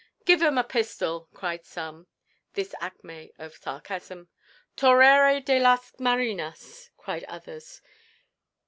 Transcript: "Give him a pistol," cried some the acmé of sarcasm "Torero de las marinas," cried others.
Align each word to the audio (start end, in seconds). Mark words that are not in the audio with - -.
"Give 0.25 0.41
him 0.41 0.57
a 0.57 0.63
pistol," 0.63 1.29
cried 1.31 1.63
some 1.63 2.07
the 2.55 2.63
acmé 2.81 3.33
of 3.37 3.53
sarcasm 3.53 4.29
"Torero 4.75 5.39
de 5.39 5.59
las 5.59 5.93
marinas," 5.99 6.89
cried 6.97 7.23
others. 7.25 7.81